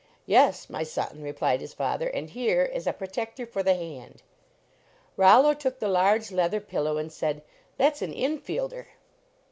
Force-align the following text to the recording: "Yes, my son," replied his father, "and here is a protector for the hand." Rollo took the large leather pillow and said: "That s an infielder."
"Yes, 0.25 0.67
my 0.67 0.81
son," 0.81 1.21
replied 1.21 1.61
his 1.61 1.75
father, 1.75 2.07
"and 2.07 2.31
here 2.31 2.63
is 2.63 2.87
a 2.87 2.91
protector 2.91 3.45
for 3.45 3.61
the 3.61 3.75
hand." 3.75 4.23
Rollo 5.15 5.53
took 5.53 5.77
the 5.77 5.87
large 5.87 6.31
leather 6.31 6.59
pillow 6.59 6.97
and 6.97 7.13
said: 7.13 7.43
"That 7.77 7.91
s 7.91 8.01
an 8.01 8.11
infielder." 8.11 8.87